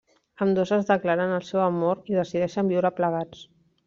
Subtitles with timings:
[0.43, 3.45] Ambdós es declaren el seu amor i decideixen viure plegats.